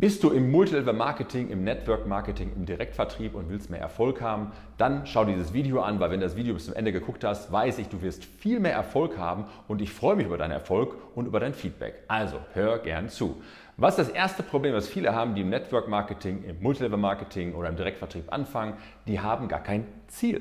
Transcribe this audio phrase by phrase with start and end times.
[0.00, 5.26] Bist du im Multilevel-Marketing, im Network-Marketing, im Direktvertrieb und willst mehr Erfolg haben, dann schau
[5.26, 7.90] dieses Video an, weil wenn du das Video bis zum Ende geguckt hast, weiß ich,
[7.90, 11.38] du wirst viel mehr Erfolg haben und ich freue mich über deinen Erfolg und über
[11.38, 12.02] dein Feedback.
[12.08, 13.42] Also hör gern zu.
[13.76, 17.76] Was ist das erste Problem, was viele haben, die im Network-Marketing, im Multilevel-Marketing oder im
[17.76, 18.78] Direktvertrieb anfangen?
[19.06, 20.40] Die haben gar kein Ziel.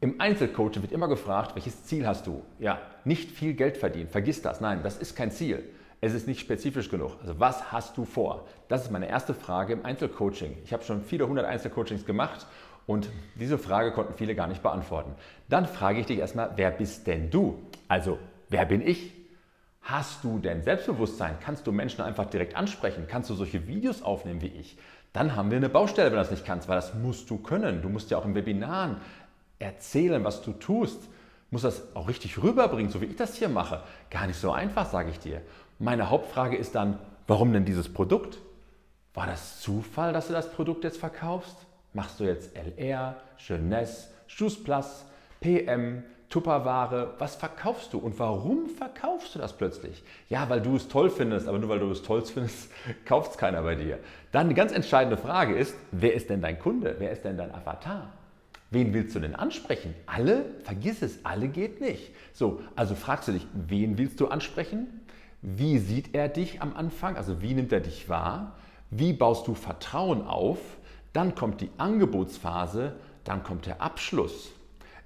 [0.00, 2.42] Im Einzelcoaching wird immer gefragt, welches Ziel hast du?
[2.58, 4.60] Ja, nicht viel Geld verdienen, vergiss das.
[4.60, 5.62] Nein, das ist kein Ziel
[6.00, 7.12] es ist nicht spezifisch genug.
[7.20, 8.46] Also was hast du vor?
[8.68, 10.56] Das ist meine erste Frage im Einzelcoaching.
[10.64, 12.46] Ich habe schon viele hundert Einzelcoachings gemacht
[12.86, 15.14] und diese Frage konnten viele gar nicht beantworten.
[15.48, 17.58] Dann frage ich dich erstmal, wer bist denn du?
[17.88, 19.12] Also, wer bin ich?
[19.82, 21.36] Hast du denn Selbstbewusstsein?
[21.40, 23.06] Kannst du Menschen einfach direkt ansprechen?
[23.08, 24.76] Kannst du solche Videos aufnehmen wie ich?
[25.12, 27.82] Dann haben wir eine Baustelle, wenn du das nicht kannst, weil das musst du können.
[27.82, 28.98] Du musst ja auch im Webinaren
[29.58, 31.08] erzählen, was du tust.
[31.48, 33.82] Du musst das auch richtig rüberbringen, so wie ich das hier mache.
[34.10, 35.40] Gar nicht so einfach, sage ich dir.
[35.78, 38.38] Meine Hauptfrage ist dann, warum denn dieses Produkt?
[39.14, 41.56] War das Zufall, dass du das Produkt jetzt verkaufst?
[41.94, 44.08] Machst du jetzt LR, Jeunesse,
[44.62, 45.06] Plus,
[45.40, 47.14] PM, Tupperware?
[47.18, 50.02] Was verkaufst du und warum verkaufst du das plötzlich?
[50.28, 52.70] Ja, weil du es toll findest, aber nur weil du es toll findest,
[53.06, 53.98] kauft es keiner bei dir.
[54.32, 56.96] Dann eine ganz entscheidende Frage ist, wer ist denn dein Kunde?
[56.98, 58.12] Wer ist denn dein Avatar?
[58.70, 59.94] Wen willst du denn ansprechen?
[60.06, 60.44] Alle?
[60.62, 62.12] Vergiss es, alle geht nicht.
[62.34, 64.86] So, also fragst du dich, wen willst du ansprechen?
[65.40, 67.16] Wie sieht er dich am Anfang?
[67.16, 68.56] Also wie nimmt er dich wahr?
[68.90, 70.58] Wie baust du Vertrauen auf?
[71.12, 74.50] Dann kommt die Angebotsphase, dann kommt der Abschluss.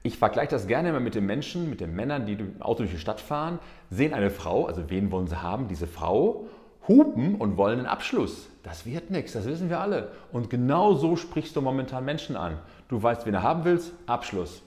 [0.02, 2.90] Ich vergleiche das gerne immer mit den Menschen, mit den Männern, die im Auto durch
[2.90, 5.68] die Stadt fahren, sehen eine Frau, also wen wollen sie haben?
[5.68, 6.46] Diese Frau,
[6.88, 8.48] hupen und wollen einen Abschluss.
[8.62, 10.12] Das wird nichts, das wissen wir alle.
[10.32, 12.58] Und genau so sprichst du momentan Menschen an.
[12.88, 14.62] Du weißt, wen du haben willst, Abschluss.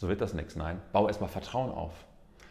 [0.00, 0.56] So wird das nichts.
[0.56, 1.92] Nein, bau erstmal Vertrauen auf.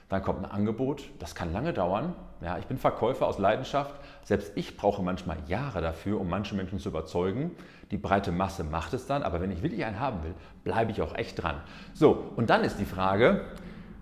[0.10, 2.16] Dann kommt ein Angebot, das kann lange dauern.
[2.42, 3.94] Ja, ich bin Verkäufer aus Leidenschaft.
[4.24, 7.52] Selbst ich brauche manchmal Jahre dafür, um manche Menschen zu überzeugen.
[7.92, 11.02] Die breite Masse macht es dann, aber wenn ich wirklich einen haben will, bleibe ich
[11.02, 11.62] auch echt dran.
[11.94, 13.46] So, und dann ist die Frage,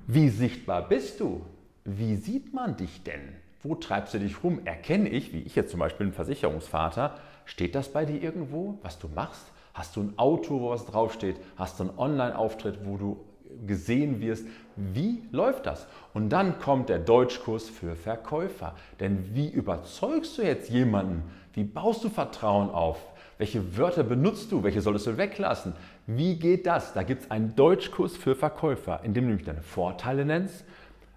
[0.06, 1.44] wie sichtbar bist du?
[1.85, 3.22] Wie sieht man dich denn?
[3.65, 4.61] Wo treibst du dich rum?
[4.65, 7.15] Erkenne ich, wie ich jetzt zum Beispiel ein Versicherungsvater,
[7.45, 9.41] steht das bei dir irgendwo, was du machst?
[9.73, 11.37] Hast du ein Auto, wo was draufsteht?
[11.57, 13.17] Hast du einen Online-Auftritt, wo du
[13.65, 14.45] gesehen wirst,
[14.75, 15.87] wie läuft das?
[16.13, 18.75] Und dann kommt der Deutschkurs für Verkäufer.
[18.99, 21.23] Denn wie überzeugst du jetzt jemanden?
[21.53, 22.99] Wie baust du Vertrauen auf?
[23.39, 24.61] Welche Wörter benutzt du?
[24.61, 25.73] Welche solltest du weglassen?
[26.05, 26.93] Wie geht das?
[26.93, 30.65] Da gibt es einen Deutschkurs für Verkäufer, in dem du nämlich deine Vorteile nennst,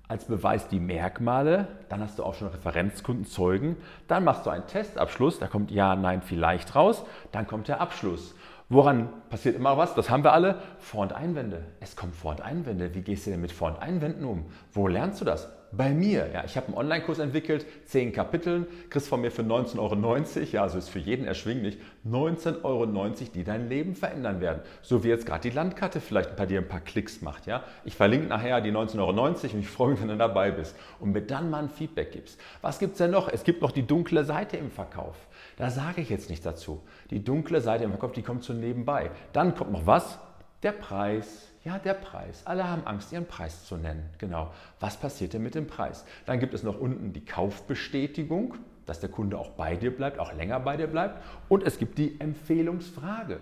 [0.08, 3.76] als Beweis die Merkmale, dann hast du auch schon Referenzkunden, Zeugen,
[4.08, 8.34] dann machst du einen Testabschluss, da kommt ja, nein, vielleicht raus, dann kommt der Abschluss.
[8.70, 9.94] Woran passiert immer was?
[9.94, 10.56] Das haben wir alle.
[10.78, 11.64] Vor- und Einwände.
[11.80, 12.94] Es kommen Vor- und Einwände.
[12.94, 14.44] Wie gehst du denn mit Vor- und Einwänden um?
[14.72, 15.48] Wo lernst du das?
[15.70, 16.30] Bei mir.
[16.32, 20.62] Ja, ich habe einen Online-Kurs entwickelt, zehn Kapiteln, kriegst von mir für 19,90 Euro, ja,
[20.62, 22.86] also ist für jeden erschwinglich, 19,90 Euro,
[23.34, 24.62] die dein Leben verändern werden.
[24.80, 27.46] So wie jetzt gerade die Landkarte vielleicht bei dir ein paar Klicks macht.
[27.46, 27.64] Ja?
[27.84, 31.12] Ich verlinke nachher die 19,90 Euro und ich freue mich, wenn du dabei bist und
[31.12, 32.40] mir dann mal ein Feedback gibst.
[32.62, 33.28] Was gibt es denn noch?
[33.28, 35.16] Es gibt noch die dunkle Seite im Verkauf.
[35.56, 36.80] Da sage ich jetzt nichts dazu.
[37.10, 39.10] Die dunkle Seite im Verkauf, die kommt so nebenbei.
[39.34, 40.18] Dann kommt noch was?
[40.62, 41.52] Der Preis.
[41.64, 42.42] Ja, der Preis.
[42.44, 44.08] Alle haben Angst, ihren Preis zu nennen.
[44.18, 44.52] Genau.
[44.80, 46.04] Was passiert denn mit dem Preis?
[46.26, 48.54] Dann gibt es noch unten die Kaufbestätigung,
[48.86, 51.22] dass der Kunde auch bei dir bleibt, auch länger bei dir bleibt.
[51.48, 53.40] Und es gibt die Empfehlungsfrage.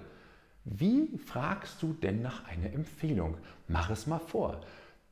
[0.64, 3.36] Wie fragst du denn nach einer Empfehlung?
[3.68, 4.60] Mach es mal vor.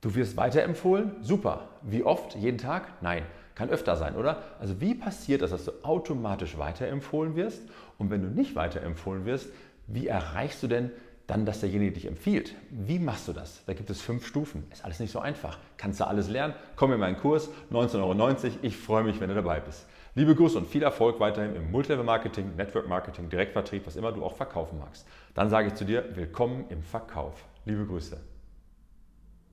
[0.00, 1.12] Du wirst weiterempfohlen?
[1.22, 1.68] Super.
[1.82, 2.34] Wie oft?
[2.34, 3.00] Jeden Tag?
[3.00, 3.22] Nein.
[3.54, 4.42] Kann öfter sein, oder?
[4.58, 7.62] Also wie passiert das, dass du automatisch weiterempfohlen wirst?
[7.98, 9.48] Und wenn du nicht weiterempfohlen wirst,
[9.86, 10.90] wie erreichst du denn
[11.26, 12.54] dann, dass derjenige dich empfiehlt?
[12.70, 13.64] Wie machst du das?
[13.66, 14.64] Da gibt es fünf Stufen.
[14.70, 15.58] Ist alles nicht so einfach.
[15.76, 16.54] Kannst du alles lernen?
[16.76, 18.58] Komm in meinen Kurs, 19,90 Euro.
[18.62, 19.86] Ich freue mich, wenn du dabei bist.
[20.14, 24.78] Liebe Grüße und viel Erfolg weiterhin im Multilevel-Marketing, Network-Marketing, Direktvertrieb, was immer du auch verkaufen
[24.78, 25.06] magst.
[25.34, 27.44] Dann sage ich zu dir, willkommen im Verkauf.
[27.64, 28.33] Liebe Grüße.